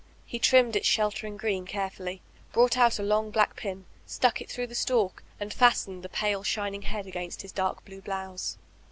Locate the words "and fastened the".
5.39-6.09